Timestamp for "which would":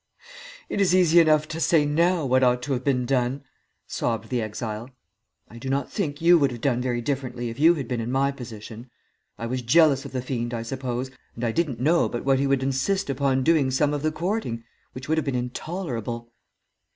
14.93-15.19